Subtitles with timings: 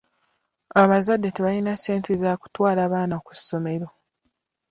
[0.81, 3.87] Abazadde tebalina ssente za kutwala baana ku ssomero.